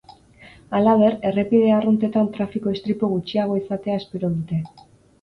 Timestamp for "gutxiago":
3.15-3.63